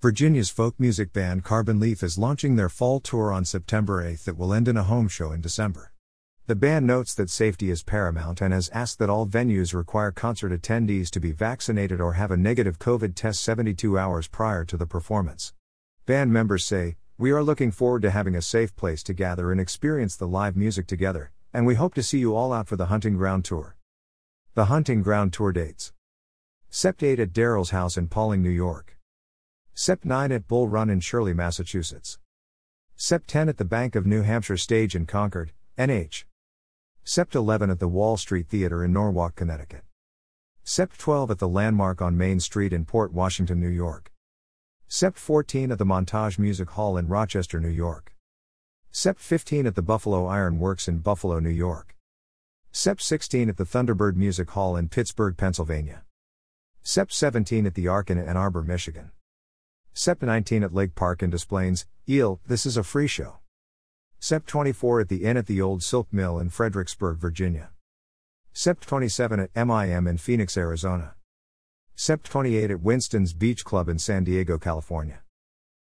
Virginia's 0.00 0.48
folk 0.48 0.78
music 0.78 1.12
band 1.12 1.42
Carbon 1.42 1.80
Leaf 1.80 2.04
is 2.04 2.16
launching 2.16 2.54
their 2.54 2.68
fall 2.68 3.00
tour 3.00 3.32
on 3.32 3.44
September 3.44 4.00
8 4.00 4.20
that 4.20 4.38
will 4.38 4.54
end 4.54 4.68
in 4.68 4.76
a 4.76 4.84
home 4.84 5.08
show 5.08 5.32
in 5.32 5.40
December. 5.40 5.92
The 6.46 6.54
band 6.54 6.86
notes 6.86 7.16
that 7.16 7.28
safety 7.28 7.68
is 7.68 7.82
paramount 7.82 8.40
and 8.40 8.54
has 8.54 8.68
asked 8.68 9.00
that 9.00 9.10
all 9.10 9.26
venues 9.26 9.74
require 9.74 10.12
concert 10.12 10.52
attendees 10.52 11.10
to 11.10 11.18
be 11.18 11.32
vaccinated 11.32 12.00
or 12.00 12.12
have 12.12 12.30
a 12.30 12.36
negative 12.36 12.78
COVID 12.78 13.16
test 13.16 13.40
72 13.40 13.98
hours 13.98 14.28
prior 14.28 14.64
to 14.66 14.76
the 14.76 14.86
performance. 14.86 15.52
Band 16.06 16.32
members 16.32 16.64
say, 16.64 16.96
We 17.18 17.32
are 17.32 17.42
looking 17.42 17.72
forward 17.72 18.02
to 18.02 18.12
having 18.12 18.36
a 18.36 18.40
safe 18.40 18.76
place 18.76 19.02
to 19.02 19.12
gather 19.12 19.50
and 19.50 19.60
experience 19.60 20.14
the 20.14 20.28
live 20.28 20.56
music 20.56 20.86
together, 20.86 21.32
and 21.52 21.66
we 21.66 21.74
hope 21.74 21.94
to 21.94 22.04
see 22.04 22.20
you 22.20 22.36
all 22.36 22.52
out 22.52 22.68
for 22.68 22.76
the 22.76 22.86
Hunting 22.86 23.16
Ground 23.16 23.44
Tour. 23.44 23.76
The 24.54 24.66
Hunting 24.66 25.02
Ground 25.02 25.32
Tour 25.32 25.50
dates 25.50 25.92
Sept 26.70 27.02
8 27.02 27.18
at 27.18 27.32
Daryl's 27.32 27.70
house 27.70 27.96
in 27.96 28.06
Pawling, 28.06 28.44
New 28.44 28.48
York. 28.48 28.97
Sept 29.78 30.04
9 30.04 30.32
at 30.32 30.48
Bull 30.48 30.66
Run 30.66 30.90
in 30.90 30.98
Shirley, 30.98 31.32
Massachusetts. 31.32 32.18
Sept 32.96 33.26
10 33.28 33.48
at 33.48 33.58
the 33.58 33.64
Bank 33.64 33.94
of 33.94 34.06
New 34.06 34.22
Hampshire 34.22 34.56
Stage 34.56 34.96
in 34.96 35.06
Concord, 35.06 35.52
NH. 35.78 36.24
Sept 37.06 37.36
11 37.36 37.70
at 37.70 37.78
the 37.78 37.86
Wall 37.86 38.16
Street 38.16 38.48
Theater 38.48 38.82
in 38.82 38.92
Norwalk, 38.92 39.36
Connecticut. 39.36 39.84
Sept 40.64 40.98
12 40.98 41.30
at 41.30 41.38
the 41.38 41.46
Landmark 41.46 42.02
on 42.02 42.18
Main 42.18 42.40
Street 42.40 42.72
in 42.72 42.86
Port 42.86 43.12
Washington, 43.12 43.60
New 43.60 43.68
York. 43.68 44.10
Sept 44.90 45.16
14 45.16 45.70
at 45.70 45.78
the 45.78 45.86
Montage 45.86 46.40
Music 46.40 46.70
Hall 46.70 46.96
in 46.96 47.06
Rochester, 47.06 47.60
New 47.60 47.68
York. 47.68 48.16
Sept 48.92 49.20
15 49.20 49.64
at 49.64 49.76
the 49.76 49.80
Buffalo 49.80 50.26
Iron 50.26 50.58
Works 50.58 50.88
in 50.88 50.98
Buffalo, 50.98 51.38
New 51.38 51.50
York. 51.50 51.94
Sept 52.72 53.00
16 53.00 53.48
at 53.48 53.56
the 53.56 53.64
Thunderbird 53.64 54.16
Music 54.16 54.50
Hall 54.50 54.76
in 54.76 54.88
Pittsburgh, 54.88 55.36
Pennsylvania. 55.36 56.02
Sept 56.82 57.12
17 57.12 57.64
at 57.64 57.74
the 57.74 57.86
Ark 57.86 58.10
in 58.10 58.18
Ann 58.18 58.36
Arbor, 58.36 58.64
Michigan. 58.64 59.12
Sept 59.98 60.22
19 60.22 60.62
at 60.62 60.72
Lake 60.72 60.94
Park 60.94 61.24
in 61.24 61.30
Des 61.30 61.44
Plaines, 61.44 61.84
Eel, 62.08 62.38
this 62.46 62.64
is 62.64 62.76
a 62.76 62.84
free 62.84 63.08
show. 63.08 63.38
Sept 64.20 64.46
24 64.46 65.00
at 65.00 65.08
the 65.08 65.24
Inn 65.24 65.36
at 65.36 65.46
the 65.46 65.60
Old 65.60 65.82
Silk 65.82 66.06
Mill 66.12 66.38
in 66.38 66.50
Fredericksburg, 66.50 67.18
Virginia. 67.18 67.70
Sept 68.54 68.82
27 68.82 69.40
at 69.40 69.50
MIM 69.56 70.06
in 70.06 70.16
Phoenix, 70.16 70.56
Arizona. 70.56 71.16
Sept 71.96 72.22
28 72.22 72.70
at 72.70 72.80
Winston's 72.80 73.32
Beach 73.32 73.64
Club 73.64 73.88
in 73.88 73.98
San 73.98 74.22
Diego, 74.22 74.56
California. 74.56 75.22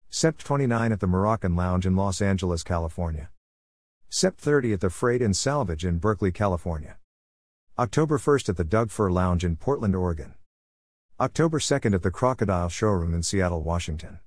Sept 0.09 0.38
29 0.38 0.94
at 0.94 1.02
the 1.02 1.06
Moroccan 1.06 1.58
Lounge 1.58 1.86
in 1.86 1.98
Los 1.98 2.22
Angeles, 2.22 2.64
California. 2.64 3.30
Sept 4.09 4.38
30 4.38 4.72
at 4.72 4.80
the 4.80 4.90
Freight 4.90 5.22
and 5.22 5.36
Salvage 5.36 5.84
in 5.84 5.98
Berkeley, 5.98 6.31
California. 6.31 6.96
October 7.78 8.18
1st 8.18 8.48
at 8.48 8.56
the 8.56 8.64
Doug 8.64 8.90
Fir 8.90 9.12
Lounge 9.12 9.44
in 9.44 9.58
Portland, 9.58 9.98
Oregon. 9.98 10.36
October 11.20 11.58
2nd 11.58 11.96
at 11.96 12.04
the 12.04 12.12
Crocodile 12.12 12.70
Showroom 12.70 13.12
in 13.12 13.23
Seattle, 13.23 13.64
Washington. 13.64 14.20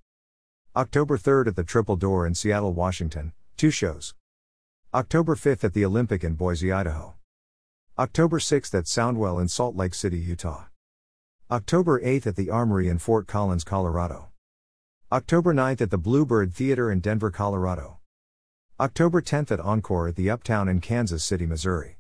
October 0.74 1.16
3rd 1.16 1.47
at 1.47 1.55
the 1.55 1.62
Triple 1.62 1.94
Door 1.94 2.27
in 2.27 2.34
Seattle, 2.34 2.72
Washington, 2.72 3.32
two 3.56 3.70
shows. 3.70 4.16
October 4.92 5.36
5th 5.36 5.62
at 5.62 5.72
the 5.72 5.84
Olympic 5.84 6.24
in 6.24 6.34
Boise, 6.34 6.72
Idaho. 6.72 7.14
October 7.97 8.41
6th 8.41 8.77
at 8.77 8.88
Soundwell 8.88 9.41
in 9.41 9.47
Salt 9.47 9.77
Lake 9.77 9.94
City, 9.94 10.19
Utah. 10.19 10.64
October 11.48 12.00
8th 12.00 12.27
at 12.27 12.34
the 12.34 12.50
Armory 12.50 12.88
in 12.88 12.98
Fort 12.98 13.28
Collins, 13.28 13.62
Colorado. 13.62 14.30
October 15.12 15.54
9th 15.54 15.82
at 15.82 15.91
the 15.91 15.97
Bluebird 15.97 16.52
Theater 16.52 16.91
in 16.91 16.98
Denver, 16.98 17.30
Colorado. 17.30 17.98
October 18.80 19.22
10th 19.22 19.52
at 19.52 19.60
Encore 19.60 20.08
at 20.08 20.16
the 20.16 20.28
Uptown 20.28 20.69
in 20.69 20.80
Kansas 20.80 21.22
City, 21.22 21.47
Missouri. 21.47 21.98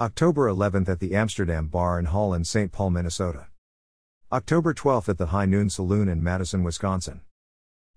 October 0.00 0.48
11th 0.48 0.88
at 0.88 0.98
the 0.98 1.14
Amsterdam 1.14 1.68
Bar 1.68 1.96
and 2.00 2.08
Hall 2.08 2.34
in 2.34 2.42
St. 2.42 2.72
Paul, 2.72 2.90
Minnesota. 2.90 3.46
October 4.32 4.72
12th 4.72 5.08
at 5.08 5.18
the 5.18 5.26
High 5.26 5.44
Noon 5.44 5.68
Saloon 5.68 6.08
in 6.08 6.22
Madison, 6.22 6.62
Wisconsin. 6.62 7.22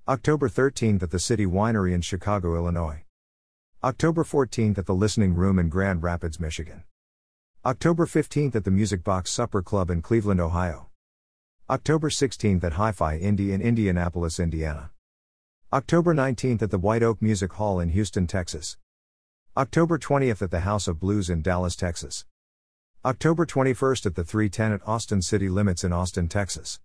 October 0.08 0.50
13th 0.50 1.04
at 1.04 1.12
the 1.12 1.20
City 1.20 1.46
Winery 1.46 1.94
in 1.94 2.02
Chicago, 2.02 2.56
Illinois. 2.56 3.04
October 3.84 4.24
14th 4.24 4.80
at 4.80 4.88
the 4.88 4.96
Listening 4.96 5.36
Room 5.36 5.60
in 5.60 5.70
Grand 5.70 6.02
Rapids, 6.02 6.40
Michigan. 6.40 6.86
October 7.64 8.08
15th 8.08 8.56
at 8.56 8.64
the 8.64 8.72
Music 8.72 9.04
Box 9.04 9.30
Supper 9.30 9.62
Club 9.62 9.92
in 9.92 10.02
Cleveland, 10.02 10.42
Ohio. 10.42 10.90
October 11.70 12.10
16th 12.10 12.64
at 12.64 12.74
Hi 12.74 12.92
Fi 12.92 13.16
Indy 13.18 13.54
in 13.54 13.62
Indianapolis, 13.62 14.40
Indiana. 14.40 14.90
October 15.72 16.16
19th 16.16 16.64
at 16.64 16.72
the 16.72 16.80
White 16.80 17.04
Oak 17.04 17.22
Music 17.22 17.54
Hall 17.54 17.80
in 17.80 17.90
Houston, 17.90 18.26
Texas. 18.26 18.78
October 19.56 20.00
20th 20.00 20.42
at 20.42 20.50
the 20.50 20.62
House 20.62 20.88
of 20.88 21.00
Blues 21.00 21.30
in 21.30 21.44
Dallas, 21.44 21.76
Texas. 21.76 22.26
October 23.06 23.46
21st 23.46 24.06
at 24.06 24.16
the 24.16 24.24
310 24.24 24.72
at 24.72 24.88
Austin 24.88 25.22
City 25.22 25.50
Limits 25.50 25.84
in 25.84 25.92
Austin, 25.92 26.30
Texas. 26.30 26.80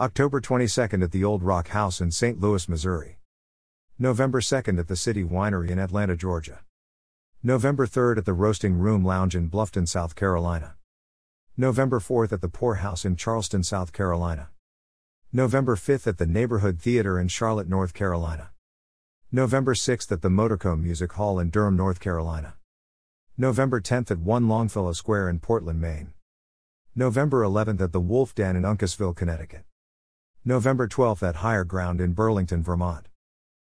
October 0.00 0.40
22nd 0.40 1.04
at 1.04 1.12
the 1.12 1.22
Old 1.22 1.42
Rock 1.42 1.68
House 1.68 2.00
in 2.00 2.10
St. 2.10 2.40
Louis, 2.40 2.66
Missouri. 2.66 3.18
November 3.98 4.40
2nd 4.40 4.78
at 4.78 4.88
the 4.88 4.96
City 4.96 5.22
Winery 5.22 5.68
in 5.68 5.78
Atlanta, 5.78 6.16
Georgia. 6.16 6.60
November 7.42 7.86
3rd 7.86 8.16
at 8.16 8.24
the 8.24 8.32
Roasting 8.32 8.78
Room 8.78 9.04
Lounge 9.04 9.36
in 9.36 9.50
Bluffton, 9.50 9.86
South 9.86 10.16
Carolina. 10.16 10.76
November 11.58 12.00
4th 12.00 12.32
at 12.32 12.40
the 12.40 12.48
Poorhouse 12.48 13.04
in 13.04 13.14
Charleston, 13.14 13.62
South 13.62 13.92
Carolina. 13.92 14.48
November 15.30 15.76
5th 15.76 16.06
at 16.06 16.16
the 16.16 16.24
Neighborhood 16.24 16.80
Theater 16.80 17.20
in 17.20 17.28
Charlotte, 17.28 17.68
North 17.68 17.92
Carolina. 17.92 18.52
November 19.30 19.74
6th 19.74 20.10
at 20.10 20.22
the 20.22 20.30
Motorco 20.30 20.74
Music 20.74 21.12
Hall 21.12 21.38
in 21.38 21.50
Durham, 21.50 21.76
North 21.76 22.00
Carolina. 22.00 22.54
November 23.36 23.80
10th 23.80 24.12
at 24.12 24.20
1 24.20 24.46
Longfellow 24.46 24.92
Square 24.92 25.28
in 25.28 25.40
Portland, 25.40 25.80
Maine. 25.80 26.12
November 26.94 27.42
11th 27.42 27.80
at 27.80 27.90
the 27.90 27.98
Wolf 27.98 28.32
Den 28.32 28.54
in 28.54 28.62
Uncasville, 28.62 29.16
Connecticut. 29.16 29.64
November 30.44 30.86
12th 30.86 31.28
at 31.28 31.36
Higher 31.36 31.64
Ground 31.64 32.00
in 32.00 32.12
Burlington, 32.12 32.62
Vermont. 32.62 33.08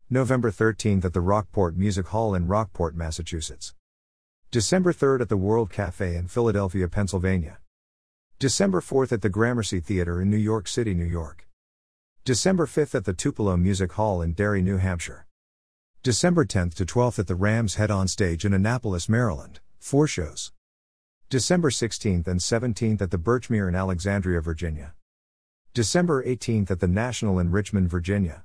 November 0.09 0.51
13th 0.51 1.05
at 1.05 1.13
the 1.13 1.21
Rockport 1.21 1.77
Music 1.77 2.07
Hall 2.07 2.35
in 2.35 2.47
Rockport, 2.47 2.97
Massachusetts. 2.97 3.73
December 4.51 4.91
3rd 4.91 5.21
at 5.21 5.29
the 5.29 5.37
World 5.37 5.71
Cafe 5.71 6.17
in 6.17 6.27
Philadelphia, 6.27 6.89
Pennsylvania. 6.89 7.59
December 8.39 8.81
4th 8.81 9.13
at 9.13 9.21
the 9.21 9.29
Gramercy 9.29 9.79
Theater 9.79 10.21
in 10.21 10.29
New 10.29 10.35
York 10.35 10.67
City, 10.67 10.93
New 10.93 11.05
York. 11.05 11.47
December 12.25 12.65
5th 12.65 12.93
at 12.93 13.05
the 13.05 13.13
Tupelo 13.13 13.55
Music 13.55 13.93
Hall 13.93 14.21
in 14.21 14.33
Derry, 14.33 14.61
New 14.61 14.79
Hampshire. 14.79 15.25
December 16.05 16.45
10th 16.45 16.75
to 16.75 16.85
12th 16.85 17.17
at 17.17 17.25
the 17.25 17.33
Rams 17.33 17.75
Head 17.75 17.89
on 17.89 18.07
Stage 18.07 18.45
in 18.45 18.53
Annapolis, 18.53 19.09
Maryland, 19.09 19.59
four 19.79 20.05
shows. 20.05 20.51
December 21.31 21.71
16th 21.71 22.27
and 22.27 22.39
17th 22.39 23.01
at 23.01 23.09
the 23.09 23.17
Birchmere 23.17 23.67
in 23.67 23.73
Alexandria, 23.73 24.39
Virginia. 24.39 24.93
December 25.73 26.23
18th 26.23 26.69
at 26.69 26.79
the 26.79 26.87
National 26.87 27.39
in 27.39 27.49
Richmond, 27.49 27.89
Virginia. 27.89 28.44